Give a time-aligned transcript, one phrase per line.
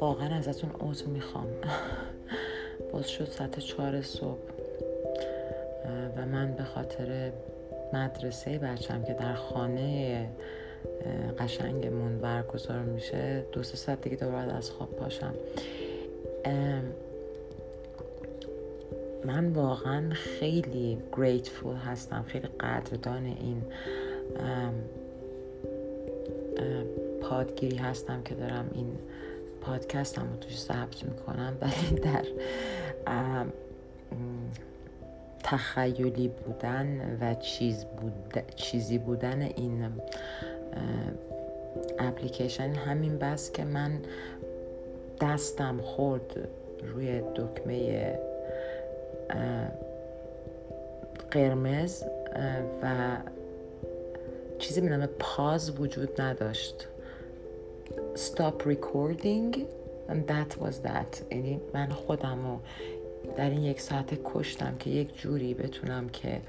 [0.00, 1.46] واقعا ازتون عضو می‌خوام.
[2.92, 4.38] باز شد ساعت چهار صبح.
[6.16, 7.32] و من به خاطر
[7.92, 10.28] مدرسه بچم که در خانه
[11.38, 15.34] قشنگمون برگزار میشه دو سه ساعت دیگه دوباره از خواب پاشم.
[19.30, 23.62] من واقعا خیلی گریتفول هستم خیلی قدردان این
[27.20, 28.98] پادگیری هستم که دارم این
[29.60, 31.56] پادکست هم رو توش ثبت می‌کنم.
[31.62, 32.24] ولی در
[35.42, 39.84] تخیلی بودن و چیز بود چیزی بودن این
[41.98, 44.00] اپلیکیشن همین بس که من
[45.20, 46.48] دستم خورد
[46.82, 48.29] روی دکمه
[51.30, 52.04] قرمز
[52.82, 53.16] و
[54.58, 56.88] چیزی به نام پاز وجود نداشت.
[58.14, 59.56] Stop recording
[60.08, 61.22] and that was that.
[61.30, 62.60] یعنی من خودم رو
[63.36, 66.40] در این یک ساعت کشتم که یک جوری بتونم که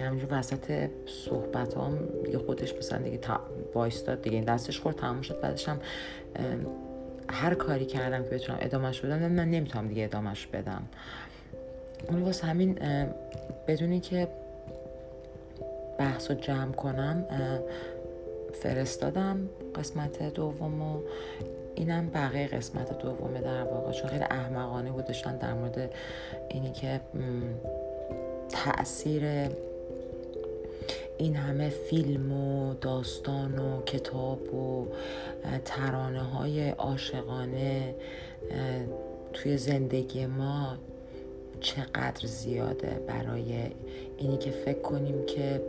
[0.00, 3.20] همینجور وسط صحبت هم دیگه خودش مثلا دیگه
[3.74, 4.36] وایستاد دیگه.
[4.36, 5.40] این دستش خورد تموم شد.
[5.40, 5.80] بعدش هم
[7.28, 10.82] هر کاری کردم که بتونم ادامهش بدم من نمی‌تونم دیگه ادامهش بدم.
[12.08, 12.78] اون واسه همین
[13.66, 14.28] بدونی که
[15.98, 17.24] بحث رو جمع کنم
[18.52, 21.00] فرستادم قسمت دوم و
[21.74, 23.92] اینم بقیه قسمت دومه در واقع.
[23.92, 25.90] چون خیلی احمقانه بود داشتن در مورد
[26.48, 27.00] اینی که
[28.48, 29.22] تاثیر
[31.18, 34.86] این همه فیلم و داستان و کتاب و
[35.64, 37.94] ترانه های عاشقانه
[39.32, 40.76] توی زندگی ما
[41.64, 43.70] چقدر زیاده برای
[44.16, 45.60] اینی که فکر کنیم که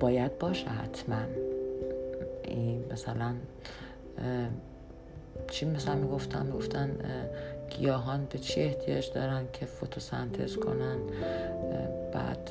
[0.00, 1.22] باید باشه حتما.
[2.44, 3.34] این مثلا
[5.50, 6.96] چی مثلا می‌گفتن؟ می‌گفتن
[7.70, 10.98] گیاهان به چی احتیاج دارن که فتوسنتز کنن؟
[12.12, 12.50] بعد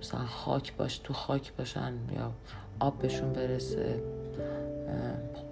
[0.00, 2.32] مثلا خاک باش تو خاک باشن یا
[2.80, 4.02] آب بهشون برسه.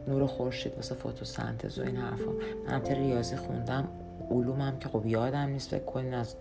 [0.08, 2.30] نور خورشید واسه فتوسنتز و این حرفا.
[2.66, 3.88] من ریاضی خوندم
[4.30, 6.36] علومم که خب یادم نیست فکر کنین از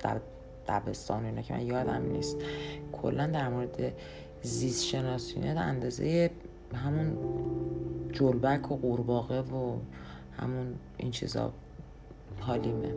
[0.68, 2.38] دبستان اینا که من یادم نیست.
[2.92, 3.94] کلا در مورد
[4.42, 6.30] زیست شناسی اندازه
[6.74, 7.18] همون
[8.14, 9.76] جلبک و قورباغه و
[10.38, 11.54] همون این چیزا
[12.40, 12.94] حالیمه.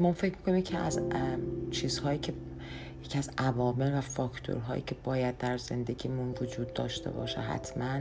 [0.00, 1.00] ما فکر می‌کنیم که از
[1.70, 2.32] چیزهایی که
[3.04, 8.00] یکی از عوامل و فاکتورهایی که باید در زندگیمون وجود داشته باشه حتما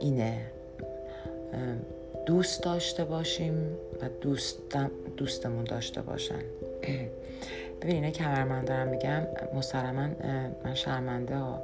[0.00, 0.50] اینه.
[2.26, 3.54] دوست داشته باشیم
[4.02, 4.58] و دوست
[5.16, 6.42] دوستمون داشته باشن.
[7.80, 9.22] ببین اینه کمرمند دارم میگم.
[9.54, 10.08] مسلما
[10.64, 11.62] من شرمنده ها.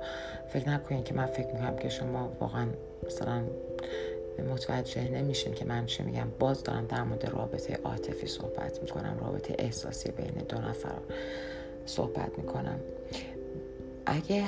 [0.48, 2.66] فکر نکنین که من فکر می‌کنم که شما واقعا
[3.06, 3.42] مثلا
[4.52, 6.28] متوجه نمیشین که من چی میگم.
[6.38, 10.98] باز دارم در مورد رابطه عاطفی صحبت می‌کنم رابطه احساسی بین دو نفر.
[11.86, 12.80] صحبت می‌کنم.
[14.06, 14.44] اگه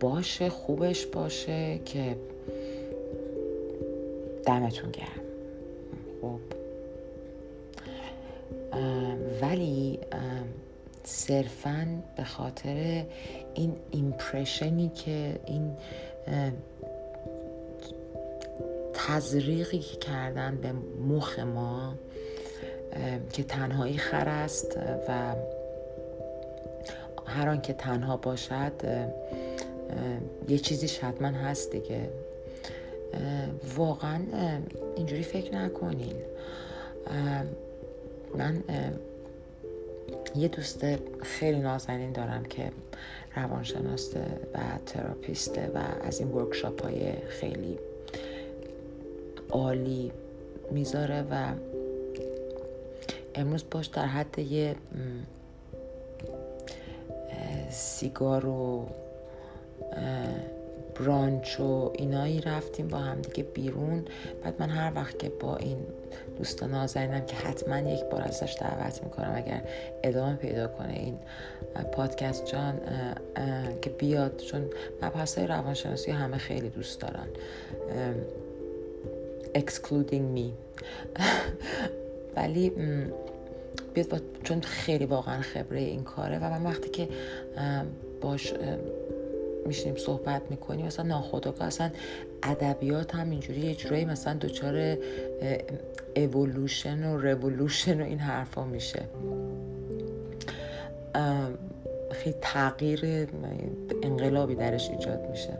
[0.00, 2.16] باشه خوبش باشه که
[4.46, 5.24] دمتون گرم.
[6.22, 6.40] خب.
[9.42, 9.98] ولی
[11.04, 13.04] صرفا به خاطر
[13.54, 15.76] این ایمپرشنی که این
[18.94, 20.72] تزریقی که کردن به
[21.08, 21.94] مخ ما
[23.32, 24.78] که تنهایی خر است
[25.08, 25.34] و
[27.30, 28.72] هر که تنها باشد
[30.48, 32.08] یه چیزی حتما هست دیگه.
[33.76, 34.20] واقعا
[34.96, 36.14] اینجوری فکر نکنین.
[38.34, 38.62] من
[40.36, 40.84] یه دوست
[41.22, 42.72] خیلی نازنین دارم که
[43.36, 44.20] روانشناسته
[44.54, 47.78] و تراپیسته و از این ورکشاپ های خیلی
[49.50, 50.12] عالی
[50.70, 51.52] می‌ذاره و
[53.34, 54.76] امروز باش در حد یه
[57.70, 58.86] سیگار و
[60.94, 64.04] برانچ و اینایی رفتیم با هم دیگه بیرون.
[64.44, 65.78] بعد من هر وقت که با این
[66.38, 69.62] دوست نازنینم که حتما یک بار ازش دعوت می‌کنم اگر
[70.02, 71.18] ادامه پیدا کنه این
[71.92, 72.80] پادکست جان
[73.82, 74.70] که بیاد چون
[75.02, 77.26] مبحث های روانشناسی همه خیلی دوست دارن.
[79.54, 80.48] excluding me.
[82.36, 82.72] ولی
[83.94, 87.08] بیاد با چون خیلی واقعا خبره این کاره و من وقتی که
[88.20, 88.54] باش
[89.66, 91.90] میشینیم صحبت می‌کنیم مثلا ناخودآگاه اصلا
[92.42, 94.96] ادبیات هم اینجوری یه جورایی مثلا دچار
[96.16, 99.02] اولوشن و رولوشن و این حرفا میشه.
[102.12, 103.28] خیلی تغییر
[104.02, 105.58] انقلابی درش ایجاد میشه.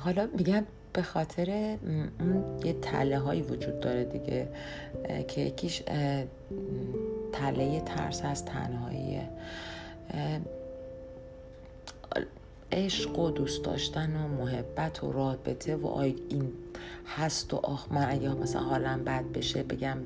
[0.00, 0.64] حالا میگم
[0.98, 1.76] به خاطر
[2.20, 4.48] اون یه تله هایی وجود داره دیگه
[5.28, 5.82] که یکیش
[7.32, 9.28] تله ترس از تنهاییه.
[12.72, 16.52] عشق و دوست داشتن و محبت و رابطه و آی این
[17.16, 19.98] هست و آخ من اگه مثلا حالم بد بشه بگم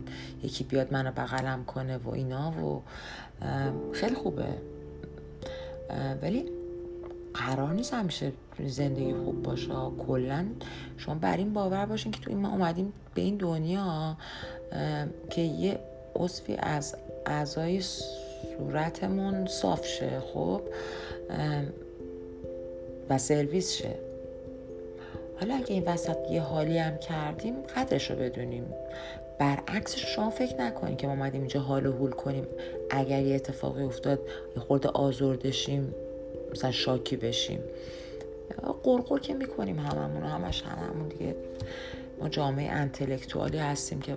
[0.42, 2.82] یکی بیاد منو بغلم کنه و اینا و
[3.92, 4.48] خیلی خوبه.
[6.22, 6.44] ولی
[7.34, 8.32] قرار نیست همیشه
[8.66, 9.68] زندگی خوب باشه.
[10.06, 10.46] کلا
[10.96, 14.16] شما بر این باور باشین که تو این ما اومدیم به این دنیا
[15.30, 15.78] که یه
[16.16, 16.96] عضوی از
[17.26, 17.80] اعضای
[18.58, 20.60] صورتمون صاف شه خب؟
[23.10, 23.94] و سرویس شه.
[25.40, 28.64] حالا اگه این وسط یه حالی هم کردیم قدرش رو بدونیم.
[29.38, 32.46] برعکسش شما فکر نکنید که ما اومدیم اینجا حال و حول کنیم.
[32.90, 34.20] اگر یه اتفاقی افتاد
[34.56, 35.94] یه خورده آزردشیم
[36.52, 37.60] مثلا شاکی بشیم.
[38.84, 41.36] قرقر که می‌کنیم هممون همش هممون دیگه.
[42.20, 44.16] ما جامعه انتلکتوالی هستیم که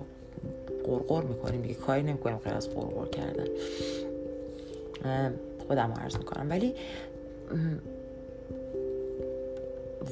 [0.86, 1.74] قرقر می‌کنیم دیگه.
[1.74, 3.48] کاری نمی‌کنیم غیر از قرقر کردن.
[5.68, 6.50] خودم عرض می‌کنم.
[6.50, 6.76] ولی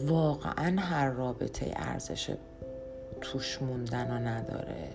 [0.07, 2.35] واقعا هر رابطه ارزش
[3.21, 4.87] توش موندن رو نداره.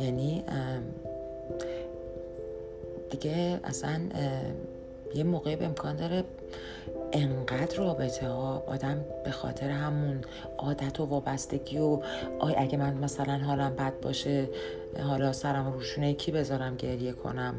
[0.00, 0.44] یعنی
[3.10, 4.00] دیگه اصلا
[5.14, 6.24] یه موقعی به امکان داره
[7.12, 10.20] انقدر رابطه ها آدم به خاطر همون
[10.58, 12.00] عادت و وابستگی و
[12.38, 14.48] آی اگه من مثلا حالم بد باشه
[15.02, 17.54] حالا سرم روشونه کی بذارم گریه کنم؟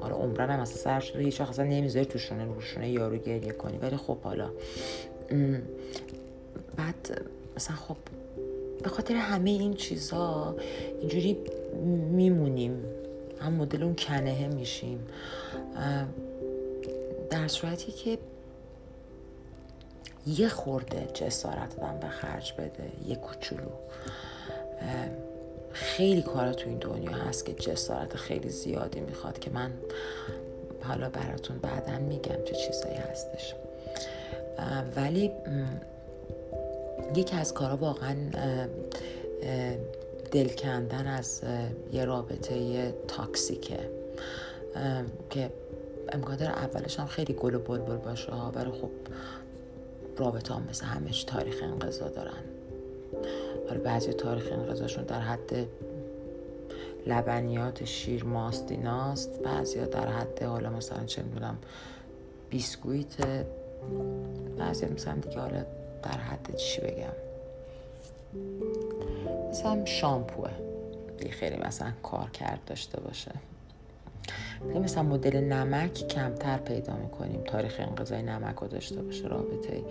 [0.00, 3.78] حالا عمرن هم اصلا سر شده هیچ اصلا نمی‌ذاری توشونه روشونه یارو گریه کنی.
[3.78, 4.50] ولی خب حالا
[6.76, 7.22] بعد
[7.56, 7.96] مثلا خب
[8.82, 10.56] به خاطر همه این چیزا
[11.00, 11.36] اینجوری
[12.10, 12.84] میمونیم.
[13.40, 14.98] هم مدل اون کنهه میشیم.
[17.34, 18.18] در صورتی که
[20.26, 23.70] یه خورده جسارت دادم به خرج بده یه کوچولو.
[25.72, 29.72] خیلی کارا تو این دنیا هست که جسارت خیلی زیادی می‌خواد که من
[30.82, 33.54] حالا براتون بعدا میگم چه چیزایی هستش.
[34.96, 35.30] ولی
[37.16, 38.16] یکی از کارا واقعا
[40.32, 41.42] دل کندن از
[41.92, 43.78] یه رابطه تاکسیکه.
[45.30, 45.50] که
[46.12, 48.90] امکان داره اولش هم خیلی گل و بلبل باشه ولی خب
[50.16, 52.44] رابطه هم مثل همش تاریخ انقضا دارن.
[53.68, 55.66] حالا بعضی تاریخ انقضاشون در حد
[57.06, 59.42] لبنیات شیر ماست ایناست.
[59.42, 61.58] بعضی در حد حالا مثلا چه می‌دونم
[62.50, 63.16] بیسکویت.
[64.58, 65.64] بعضی مثلا دیگه حالا
[66.02, 67.14] در حد چی بگم.
[69.50, 70.50] مثلا شامپوه.
[71.30, 73.30] خیلی مثلا کار کرد داشته باشه.
[74.74, 77.40] مثلا مدل نمک کمتر پیدا می‌کنیم.
[77.44, 79.82] تاریخ انقضای نمک رو داشته باشه رابطه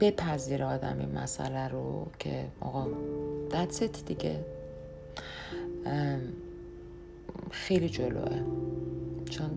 [0.00, 2.86] بپذیر آدم این مسئله رو که آقا
[3.50, 4.44] ددست دیگه.
[7.50, 8.40] خیلی جلوه.
[9.30, 9.50] چون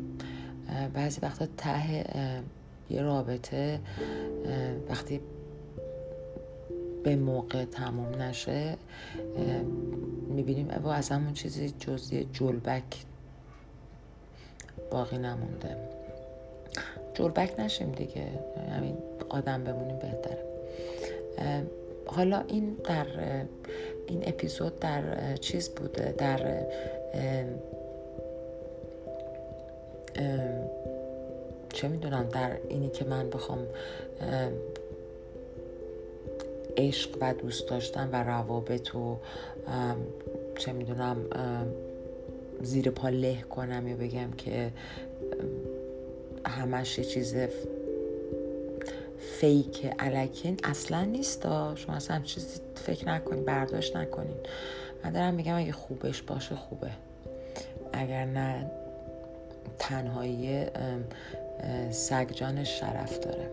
[0.93, 2.05] بعضی وقتا ته
[2.89, 3.79] یه رابطه
[4.89, 5.21] وقتی
[7.03, 8.77] به موقع تموم نشه
[10.33, 10.69] می‌بینیم.
[10.83, 13.05] او از همون چیزی جزی جلبک
[14.91, 15.77] باقی نمونده.
[17.13, 18.25] جلبک نشیم دیگه.
[18.77, 18.97] همین
[19.29, 20.43] آدم بمونیم بهتره.
[22.05, 23.05] حالا این در
[24.07, 26.63] این اپیزود در چیز بوده؟ در
[31.73, 33.67] چه می‌دونم؟ در اینی که من بخوام
[36.77, 39.17] عشق و دوست داشتن و روابط و
[40.57, 41.17] چه می‌دونم
[42.61, 44.71] زیر پا له کنم یا بگم که
[46.45, 47.35] همش یه چیز
[49.19, 51.43] فیک علکین اصلا نیست
[51.75, 54.35] شما اصلا چیزی فکر نکنید برداشت نکنین.
[55.03, 56.91] من دارم میگم اگه خوبش باشه خوبه.
[57.93, 58.71] اگر نه
[59.79, 60.65] تنهایی
[61.91, 63.49] سگجانش شرف داره.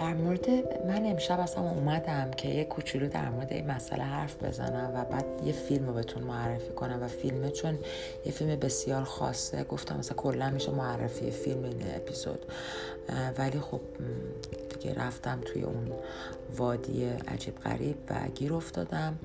[0.00, 0.50] در مورد
[0.86, 5.24] من امشب اصلا اومدم که یه کوچولو در مورد این مسئله حرف بزنم و بعد
[5.44, 7.78] یه فیلم رو بهتون معرفی کنم و فیلمه چون
[8.26, 9.64] یه فیلم بسیار خاصه.
[9.64, 12.46] گفتم مثلا کلا میشه معرفی فیلم این اپیزود.
[13.38, 13.80] ولی خب
[14.68, 15.92] دیگه رفتم توی اون
[16.56, 19.18] وادی عجیب غریب و گیر افتادم.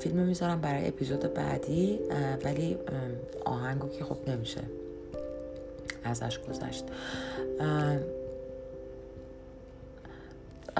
[0.00, 2.00] فیلم می‌ذارم برای اپیزود بعدی
[2.44, 2.78] ولی
[3.44, 4.60] آهنگو که خب نمیشه
[6.04, 6.84] ازش گذشت.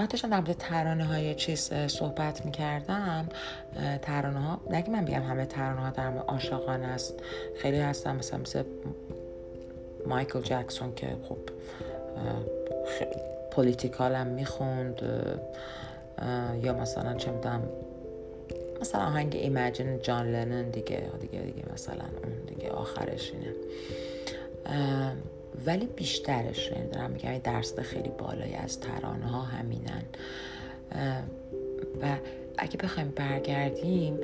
[0.05, 3.29] داشتم در مورد ترانه های چیز صحبت می‌کردم
[4.01, 7.13] ترانه ها نگه من بگم همه ترانه ها در عاشقان است.
[7.57, 8.63] خیلی هستم مثلا مثل
[10.07, 11.37] مایکل جکسون که خب
[13.51, 15.01] پولیتیکال هم می‌خوند
[16.63, 17.63] یا مثلا چه می‌دونم
[18.81, 23.53] مثلا آهنگ ایمجین جان لنن دیگه دیگه دیگه مثلا اون دیگه آخرش اینه.
[25.65, 30.03] ولی بیشترش یعنی دارم میگم درصد خیلی بالایی از ترانه ها همینن.
[32.01, 32.17] و
[32.57, 34.19] اگه بخوایم برگردیم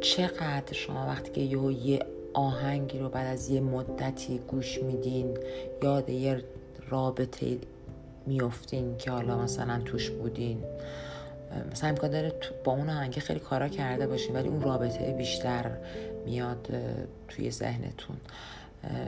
[0.00, 5.38] چقدر شما وقتی که یه, یه آهنگی رو بعد از یه مدتی گوش میدین
[5.82, 6.44] یاد یه
[6.88, 7.58] رابطه
[8.26, 10.62] میفتین که حالا مثلا توش بودین.
[11.72, 12.32] مثلا امکان داره
[12.64, 15.70] با اون آهنگ خیلی کارا کرده باشین ولی اون رابطه بیشتر
[16.26, 16.68] میاد
[17.28, 18.16] توی ذهنتون.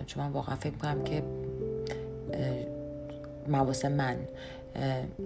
[0.07, 1.23] چون من واقعا فکر می‌کنم که
[3.49, 4.17] مواس من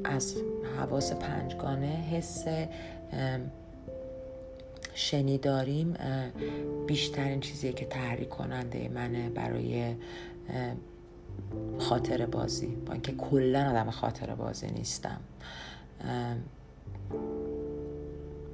[0.04, 0.36] از
[0.78, 2.44] حواس پنجگانه حس
[4.94, 5.96] شنیداریم
[6.86, 9.94] بیشترین چیزیه که تحریک کننده منه برای
[11.78, 12.66] خاطر بازی.
[12.66, 15.20] با اینکه کلا آدم خاطر بازی نیستم.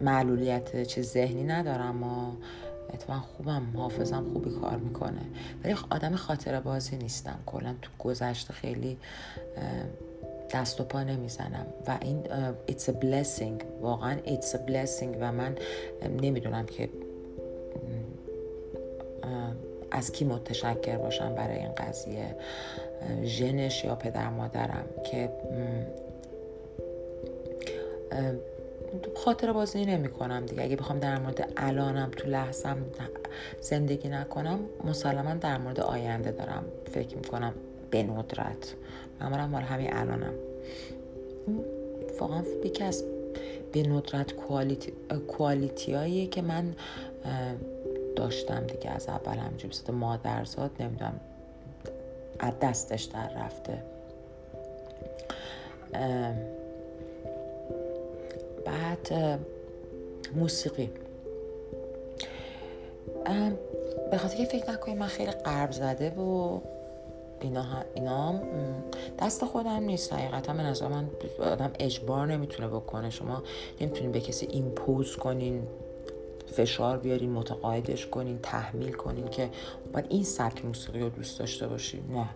[0.00, 2.32] معلولیت چه ذهنی ندارم و
[2.94, 5.20] اتفاقا خوبم حافظم خوبی کار می‌کنه.
[5.64, 7.38] ولی آدم خاطر بازی نیستم.
[7.46, 8.98] کلا تو گذشته خیلی
[10.50, 11.66] دست و پا نمی‌زنم.
[11.86, 12.22] و این
[12.68, 13.64] it's a blessing.
[13.80, 15.16] واقعا it's a blessing.
[15.20, 15.56] و من
[16.22, 16.88] نمی‌دونم که
[19.90, 22.36] از کی متشکر باشم برای این قضیه.
[23.22, 25.30] ژنش یا پدر مادرم که
[29.16, 30.62] خاطر بازی نمی کنم دیگه.
[30.62, 32.76] اگه بخوام در مورد الانم تو لحظم
[33.60, 37.54] زندگی نکنم مسلما در مورد آینده دارم فکر می‌کنم
[37.90, 38.74] به ندرت.
[39.20, 40.32] معمولا مال همین الانم.
[42.20, 43.04] واقعا یکی از
[43.72, 44.32] به ندرت
[45.26, 46.74] کوالیتی, که من
[48.16, 51.20] داشتم دیگه از اول همجور بسید مادرزاد نمی‌دونم
[52.38, 53.82] از دستش در رفته.
[58.68, 59.38] بعد
[60.34, 60.90] موسیقی.
[64.10, 66.60] به خاطر که فکر نکنید من خیلی قرب زده و
[67.40, 68.40] اینا, اینا
[69.18, 70.52] دست خودم نیست حقیقتا.
[70.52, 71.08] من از من
[71.40, 73.10] آدم اجبار نمی‌تونه بکنه.
[73.10, 73.42] شما
[73.80, 75.62] نمی‌تونین به کسی ایمپوز کنین
[76.46, 79.50] فشار بیارین متقاعدش کنین تحمیل کنین که
[79.92, 82.28] باید این سبک موسیقی رو دوست داشته باشین نه.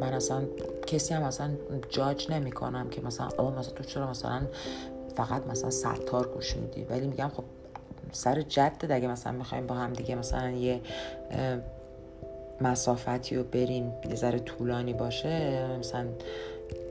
[0.00, 0.42] من اصلا
[0.86, 1.50] کسی هم اصلا
[1.88, 4.40] جاج نمی کنم که مثلا آه مثلا تو چرا مثلا
[5.16, 7.44] فقط مثلا ستار گوش میدی؟ ولی میگم خب
[8.12, 10.80] سر جد اگه مثلا می‌خوایم با هم دیگه مثلا یه
[12.60, 16.06] مسافتی رو بریم یه ذره طولانی باشه مثلا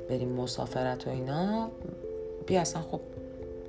[0.10, 1.70] بریم مسافرت و اینا
[2.48, 3.00] بیا اصلا خب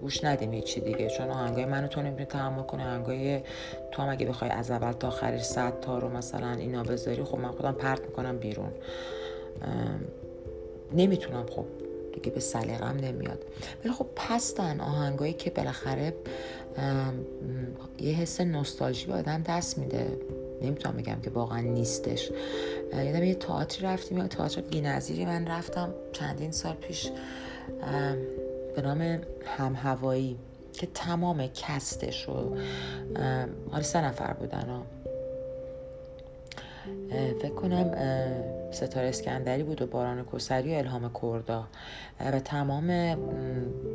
[0.01, 1.09] گوش ندیم هیچی دیگه.
[1.09, 3.41] چون آهنگای منو تو نمی‌تونی تحمل کنه آهنگای
[3.93, 7.39] تو هم اگه بخوای از اول تا آخرش صد تا رو مثلا اینا بذاری خب
[7.39, 8.73] من خودم پرت می‌کنم بیرون.
[10.93, 11.65] نمی‌تونم خب
[12.15, 13.45] دیگه به سلیقم نمیاد.
[13.85, 16.15] ولی خب پستن آهنگایی که بالاخره
[17.99, 20.19] یه حس نوستالژی به آدم دست میده.
[20.63, 22.31] نمی‌تونم بگم که واقعا نیستش.
[22.93, 27.11] یادم یه تئاتری رفتیم یا تئاتر بی‌نظیری من رفتم چندین سال پیش
[28.77, 29.01] به نام
[29.45, 30.39] هم هوایی
[30.73, 32.57] که تمام کستش و
[33.71, 34.83] حالا سه نفر بودن ها
[37.43, 37.91] فکر کنم
[38.71, 41.65] ستاره اسکندری بود و باران کسری و الهام کردا.
[42.21, 43.17] و تمام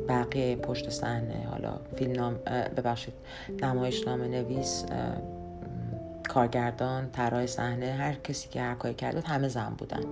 [0.08, 2.34] بقیه پشت صحنه حالا فیلم نام
[2.76, 3.14] ببخشید
[3.62, 4.84] نمایش نام نویس
[6.28, 10.04] کارگردان طراح صحنه هر کسی که هر کاری کرده همه زن بودن.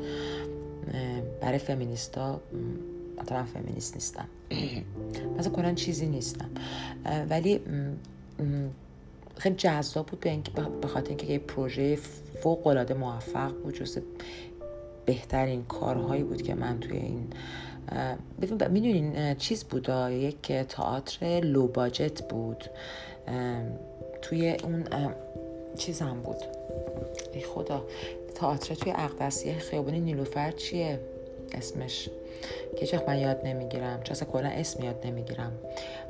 [1.40, 2.40] برای فمینیستا
[3.30, 4.28] من فمینیست نیستم.
[5.38, 6.48] مثلا کنن چیزی نیستم.
[7.30, 7.60] ولی
[9.36, 10.20] خیلی جذاب بود
[10.80, 11.96] به خاطر اینکه یه پروژه
[12.42, 13.98] فوق العاده موفق بود جز
[15.06, 17.32] بهترین کارهایی بود که من توی این
[18.70, 22.64] می‌دونین چیز بود؟ یک تئاتر لو باجت بود.
[24.22, 24.84] توی اون
[25.76, 26.36] چیز هم بود.
[27.32, 27.84] ای خدا
[28.34, 31.00] تئاتر توی اقدسیه خیابانی نیلوفر چیه؟
[31.52, 32.08] اسمش.
[32.76, 34.02] که چه من یاد نمی‌گیرم.
[34.02, 35.52] چه اصلا کلا اسم یاد نمی‌گیرم.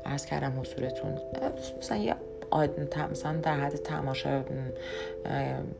[0.04, 1.18] عرض کردم حضورتون.
[1.78, 2.14] مثلا
[3.12, 4.44] مثلا در حد تماشا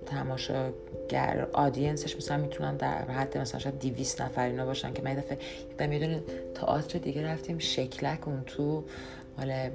[0.07, 5.39] تماشاگر آدینسش مثلا می‌تونن در حد مثلا شاید 200 نفر اینا باشن که من دفعه
[5.71, 6.23] یادم یه
[6.55, 8.85] تئاتر دیگه رفتیم شکلک اون تو
[9.39, 9.71] مال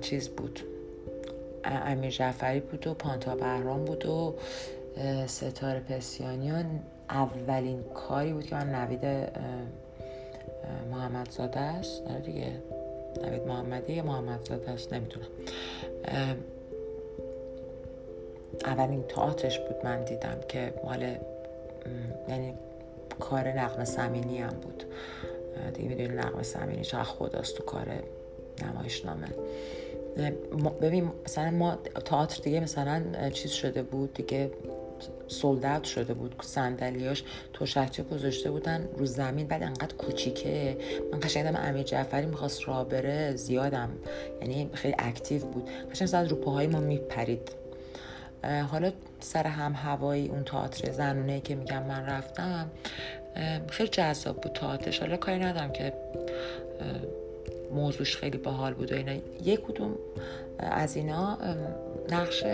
[0.00, 0.60] چیز بود.
[1.64, 4.34] امیر جعفری بود و پانتا بهرام بود و
[5.26, 6.80] ستاره پسیانیان.
[7.10, 9.28] اولین کاری بود که من نوید
[10.90, 12.52] محمد زاده است؟ آره دیگه.
[13.22, 15.26] نوید محمدی یا محمد زاده است؟ نمی‌دونم.
[18.64, 21.16] اولین تئاترش بود من دیدم که مال
[22.28, 22.54] یعنی
[23.20, 24.84] کار نقم سمینی هم بود.
[25.74, 27.86] دیگه می‌دونی نقم سمینی چقدر خداست تو کار
[28.62, 29.26] نمایشنامه.
[30.82, 34.50] ببین مثلا ما تئاتر دیگه مثلا چیز شده بود دیگه
[35.30, 37.24] سولدت شده بود صندلیاش
[37.64, 40.76] شهچه گذاشته بودن رو زمین بعد انقدر کوچیکه.
[41.12, 43.90] من قشنگ امیر جعفری می‌خواست راه بره زیادم.
[44.40, 45.70] یعنی خیلی اکتیو بود.
[45.92, 47.50] قشنگ از رو پاهای ما میپرید.
[48.70, 52.70] حالا سر هم هوایی اون تئاتر زنونه که میگم من رفتم
[53.68, 55.00] خیلی جذاب بود تئاترش.
[55.00, 55.92] حالا کاری ندارم که
[57.72, 59.12] موضوعش خیلی باحال بود و اینا.
[59.44, 59.94] یک کدوم
[60.58, 61.38] از اینا
[62.10, 62.44] نقش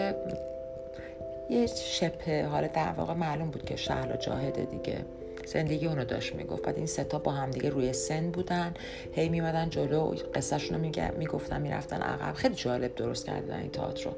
[1.51, 5.05] یه شپه حالا در واقع معلوم بود که شهلا جاهده دیگه.
[5.47, 6.63] زندگی اونو داشت می‌گفت.
[6.63, 8.75] بعد این ستا با هم دیگه روی سن بودن.
[9.13, 10.15] هی میمدن جلو.
[10.35, 12.35] قصهشون رو می‌گفتن می‌رفتن عقب.
[12.35, 14.17] خیلی جالب درست کردن این تئاتر رو.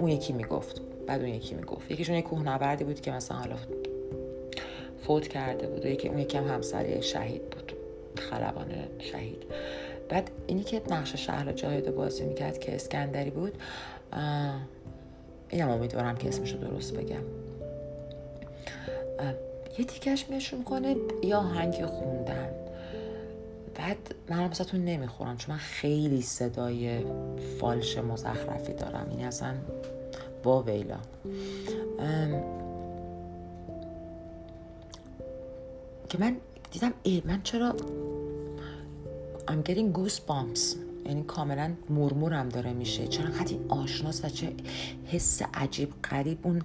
[0.00, 0.80] اون یکی می‌گفت.
[1.06, 1.90] بعد اون یکی می‌گفت.
[1.90, 3.56] یکیشون یک کوهنوردی بود که مثلا حالا
[5.02, 5.86] فوت کرده بود.
[5.86, 7.72] یکی اون یکی هم همسر شهید بود.
[8.18, 9.42] خلبان شهید.
[10.08, 13.58] بعد اینی که نقش شهر جاهد بازی می‌کرد که اسکندری بود
[15.48, 17.22] اینم امیدوارم که اسمشو درست بگم.
[19.78, 22.48] یه تیکش میشون کنه یا آهنگی خوندن.
[23.74, 23.96] بعد
[24.28, 27.04] من مثلا نمی‌خورم چون من خیلی صدای
[27.60, 29.06] فالش مزخرفی دارم.
[29.10, 29.54] این اصلا
[30.42, 30.96] با ویلا.
[36.08, 36.36] که من
[36.70, 37.74] دیدم ای من چرا
[39.48, 40.85] I'm getting goosebumps.
[41.08, 43.06] یعنی کاملا مرمورم داره میشه.
[43.06, 44.52] خیلی این آشناس و چه
[45.06, 46.62] حس عجیب قریب اون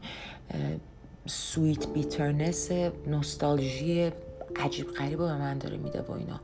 [1.26, 2.72] سویت بیترنس
[3.08, 4.12] نوستالژی
[4.56, 6.40] عجیب غریب به من داره میده با اینا.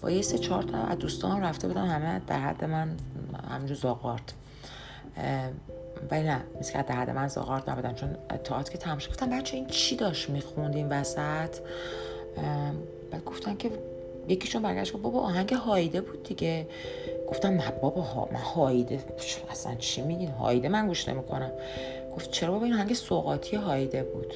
[0.00, 2.96] با یه سه چهار تا از دوستان رفته بودم همه در حد من
[3.50, 4.34] همجور زاغارت
[6.10, 7.94] ولی نه مثل که در حد من زاغارت نبودن.
[7.94, 11.56] چون تاعت که تماشا گفتم بچه این چی داشت می‌خوند این وسط؟
[13.10, 13.70] بعد گفتن که
[14.28, 16.68] یکیشون برگشت بابا آهنگ هایده بود دیگه.
[17.32, 19.00] گفتم بابا ها من هایده.
[19.50, 21.52] اصلا چی میگین؟ هایده من گوش نمی‌کنم.
[22.16, 24.34] گفت چرا بابا این آهنگ سوقاتی هایده بود؟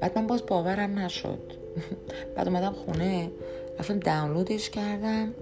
[0.00, 1.38] بعد من باز باورم نشد.
[2.36, 3.30] بعد اومدم خونه
[3.78, 5.34] رفتم دانلودش کردم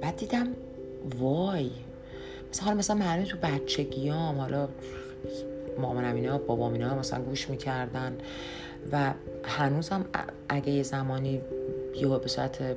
[0.00, 0.46] بعد دیدم
[1.18, 1.70] وای
[2.50, 4.68] مثلا حالا مثلا معلومه تو بچگیام حالا
[5.78, 8.18] مامانم اینا بابام اینا مثلا گوش می‌کردن
[8.92, 9.12] و
[9.44, 10.04] هنوزم
[10.48, 11.40] اگه یه زمانی
[11.94, 12.76] یه به صورت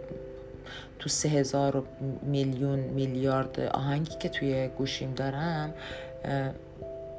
[0.99, 1.83] تو سه هزار
[2.21, 5.73] میلیون میلیارد آهنگی که توی گوشیم دارم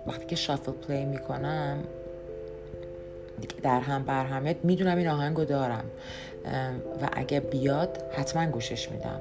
[0.06, 1.78] وقتی که شافل پلی می‌کنم
[3.62, 5.84] در هم بر همه می‌دونم این آهنگو دارم.
[7.02, 9.20] و اگه بیاد حتما گوشش میدم.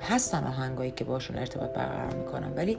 [0.00, 2.78] هستن آهنگایی که باشون ارتباط برقرار می‌کنم ولی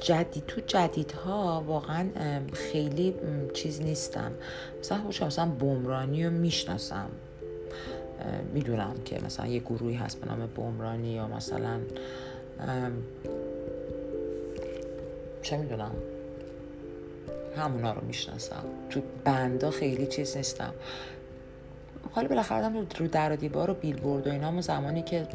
[0.00, 2.06] جدید تو جدیدها واقعا
[2.52, 3.14] خیلی
[3.54, 4.32] چیز نیستم.
[4.80, 7.08] مثلا خوشم مثلا بومرانی رو می‌شناسم.
[8.54, 11.80] می‌دونم که مثلا یه گروهی هست به نام بومرانی یا مثلا
[15.42, 15.94] چه می‌دونم
[17.56, 18.64] همونا رو می‌شناسم.
[18.90, 20.74] تو band ا خیلی چیز نیستم.
[22.12, 25.26] حالا بالاخره رو در و دیوار و بیلبورد و اینا زمانی که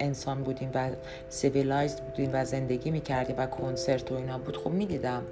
[0.00, 0.90] انسان بودیم و
[1.28, 5.22] civilized بودیم و زندگی می‌کردیم و کنسرت و اینا بود خب می‌دیدم.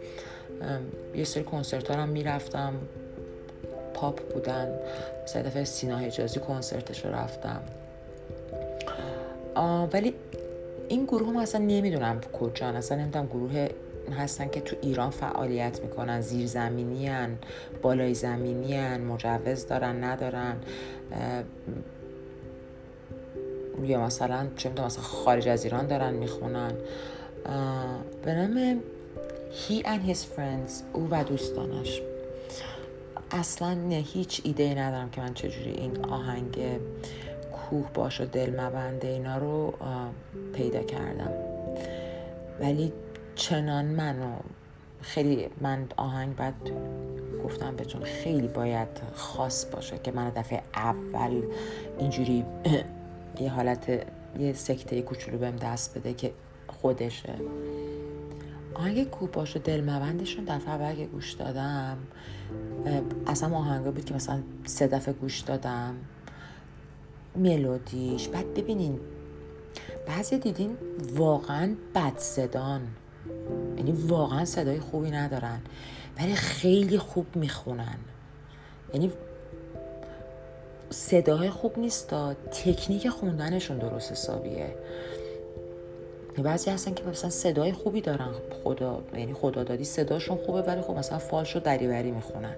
[1.15, 2.75] یه سری کنسرت ها هم می‌رفتم.
[4.01, 4.79] پاپ بودن.
[5.25, 7.61] مثلا دفعه سینا حجازی کنسرتش رو رفتم.
[9.93, 10.15] ولی
[10.89, 13.69] این گروه هم اصلا نمی‌دونم کجا اصلا نمی‌دونم گروه
[14.19, 16.21] هستن که تو ایران فعالیت می‌کنن.
[16.21, 17.39] زیرزمینی هن
[17.83, 20.57] بالای زمینی هن مجوز دارن ندارن.
[23.83, 26.73] یا مثلا چه می‌دونم مثلا خارج از ایران دارن می‌خونن.
[28.25, 28.81] به نام
[29.51, 32.03] He and his friends او و دوستانش.
[33.31, 36.59] اصلا نه هیچ ایده ندارم که من چجوری این آهنگ
[37.53, 39.75] کوه باش و دل مبنده اینا رو
[40.53, 41.31] پیدا کردم.
[42.61, 42.93] ولی
[43.35, 44.33] چنان منو
[45.01, 46.55] خیلی من آهنگ بعد
[47.45, 51.43] گفتم بهتون خیلی باید خاص باشه که من دفعه اول
[51.99, 52.45] اینجوری
[53.41, 54.07] یه حالت
[54.39, 56.33] یه سکته کوچولو بهم دست بده که
[56.67, 57.35] خودشه.
[58.79, 61.99] آهنگ کوپاش و دل مبندشون دفعه اول که گوش دادم
[63.27, 65.95] اصلا آهنگا بود که مثلا سه دفعه گوش دادم.
[67.37, 68.29] ملودیش.
[68.29, 69.01] بعد ببینین
[70.07, 70.77] بعضی دیدین
[71.15, 72.81] واقعا بد صدان.
[73.77, 75.61] یعنی واقعا صدای خوبی ندارن
[76.19, 77.99] ولی خیلی خوب می‌خونن.
[78.95, 79.13] یعنی
[80.91, 82.15] صدای خوب نیست
[82.51, 84.75] تکنیک خوندنشون درست حسابیه.
[86.43, 88.31] بعضی هستن که مثلا صدای خوبی دارن.
[88.65, 92.55] خدا یعنی خدا دادی صداشون خوبه ولی خب مثلا فالش رو دریوری می‌خونن.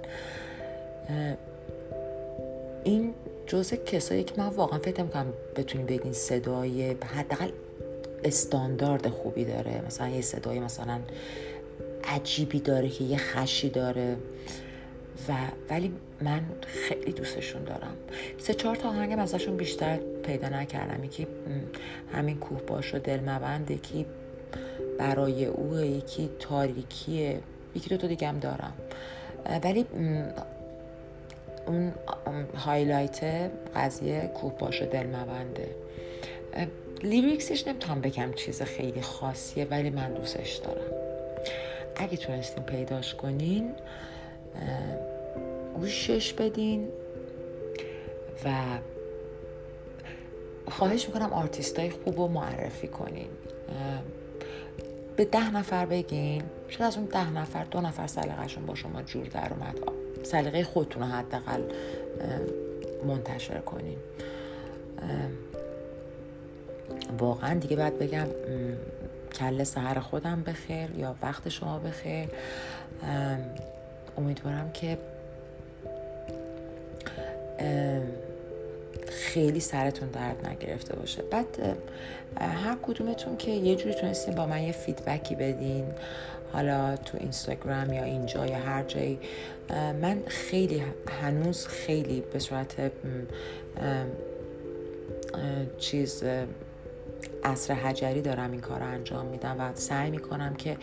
[2.84, 3.14] این
[3.46, 7.50] جزء کسایی که من واقعا فکر می‌کنم بتونیم بگین صدای حداقل
[8.24, 9.82] استاندارد خوبی داره.
[9.86, 11.00] مثلا یه صدای مثلا
[12.04, 14.16] عجیبی داره که یه خشی داره.
[15.28, 15.32] و
[15.70, 17.96] ولی من خیلی دوستشون دارم.
[18.38, 21.04] سه چهار تا آهنگم ازشون بیشتر پیدا نکردم.
[21.04, 21.26] یکی
[22.12, 24.06] همین کوه باش و دل مبند یکی
[24.98, 27.40] برای او یکی تاریکیه.
[27.74, 28.72] یکی دو تا دیگه هم دارم.
[29.64, 29.86] ولی
[31.66, 31.92] اون
[32.56, 35.68] highlight قضیه کوه باش و دل مبنده
[37.02, 40.92] lyrics ش نمی‌تونم بگم چیز خیلی خاصیه ولی من دوستش دارم.
[41.96, 43.72] اگه تونستین پیداش کنین
[45.74, 46.88] گوشش بدین
[48.44, 48.50] و
[50.70, 53.28] خواهش می‌کنم آرتیست های خوب رو معرفی کنین.
[55.16, 56.42] به ده نفر بگین.
[56.68, 59.78] شاید از اون ده نفر دو نفر سلیقهشون با شما جور در اومد.
[60.22, 61.62] سلیقه خودتون رو حداقل
[63.06, 63.98] منتشر کنین.
[67.18, 68.26] واقعا دیگه باید بگم
[69.32, 72.28] کل سحر خودم بخیر یا وقت شما بخیر.
[74.20, 74.98] امیدوارم که
[79.08, 81.22] خیلی سرتون درد نگرفته باشه.
[81.22, 81.76] بعد
[82.40, 85.84] هر کدومتون که یه جوری تونستین با من یه فیدبکی بدین
[86.52, 89.18] حالا تو اینستاگرام یا اینجا یا هر جایی
[90.02, 90.82] من خیلی
[91.22, 92.74] هنوز خیلی به صورت
[95.78, 96.24] چیز
[97.44, 100.76] اصر حجری دارم این کار رو انجام میدم و سعی می‌کنم که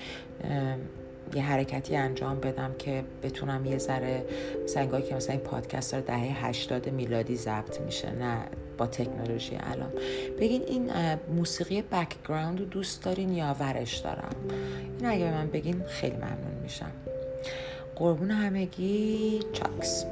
[1.36, 4.26] یه حرکتی انجام بدم که بتونم یه ذره
[4.64, 8.38] مثلا که مثلا این پادکست رو دهه 80 میلادی ضبط میشه نه
[8.78, 9.92] با تکنولوژی الان.
[10.40, 10.92] بگین این
[11.36, 14.36] موسیقی background رو دوست دارین یا ورش دارم؟
[15.00, 16.92] این اگه به من بگین خیلی ممنون میشم.
[17.96, 20.06] قربون همگی چاکرس.